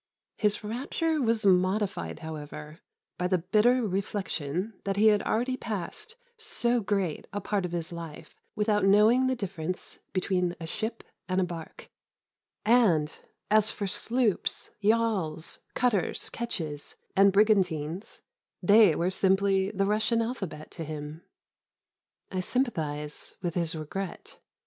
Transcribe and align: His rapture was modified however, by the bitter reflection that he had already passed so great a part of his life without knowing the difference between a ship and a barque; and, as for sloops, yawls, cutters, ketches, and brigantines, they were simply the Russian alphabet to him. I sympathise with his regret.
His 0.37 0.63
rapture 0.63 1.21
was 1.21 1.45
modified 1.45 2.21
however, 2.21 2.79
by 3.19 3.27
the 3.27 3.37
bitter 3.37 3.85
reflection 3.87 4.73
that 4.83 4.95
he 4.95 5.09
had 5.09 5.21
already 5.21 5.57
passed 5.57 6.15
so 6.37 6.81
great 6.81 7.27
a 7.31 7.39
part 7.39 7.65
of 7.65 7.71
his 7.71 7.93
life 7.93 8.35
without 8.55 8.83
knowing 8.83 9.27
the 9.27 9.35
difference 9.35 9.99
between 10.11 10.55
a 10.59 10.65
ship 10.65 11.03
and 11.29 11.39
a 11.39 11.43
barque; 11.43 11.87
and, 12.65 13.15
as 13.51 13.69
for 13.69 13.85
sloops, 13.85 14.71
yawls, 14.79 15.59
cutters, 15.75 16.31
ketches, 16.31 16.95
and 17.15 17.31
brigantines, 17.31 18.23
they 18.59 18.95
were 18.95 19.11
simply 19.11 19.69
the 19.69 19.85
Russian 19.85 20.19
alphabet 20.19 20.71
to 20.71 20.83
him. 20.83 21.21
I 22.31 22.39
sympathise 22.39 23.35
with 23.43 23.53
his 23.53 23.75
regret. 23.75 24.39